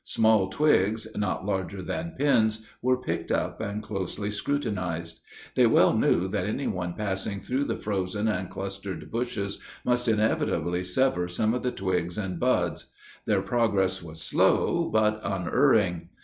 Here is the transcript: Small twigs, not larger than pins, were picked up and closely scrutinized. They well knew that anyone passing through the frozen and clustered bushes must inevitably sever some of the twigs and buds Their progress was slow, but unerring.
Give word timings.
Small 0.03 0.49
twigs, 0.49 1.05
not 1.15 1.45
larger 1.45 1.83
than 1.83 2.15
pins, 2.17 2.65
were 2.81 2.99
picked 3.03 3.31
up 3.31 3.61
and 3.61 3.83
closely 3.83 4.31
scrutinized. 4.31 5.19
They 5.53 5.67
well 5.67 5.93
knew 5.95 6.27
that 6.29 6.47
anyone 6.47 6.95
passing 6.95 7.39
through 7.39 7.65
the 7.65 7.77
frozen 7.77 8.27
and 8.27 8.49
clustered 8.49 9.11
bushes 9.11 9.59
must 9.85 10.07
inevitably 10.07 10.83
sever 10.85 11.27
some 11.27 11.53
of 11.53 11.61
the 11.61 11.71
twigs 11.71 12.17
and 12.17 12.39
buds 12.39 12.87
Their 13.27 13.43
progress 13.43 14.01
was 14.01 14.23
slow, 14.23 14.89
but 14.91 15.21
unerring. 15.23 16.09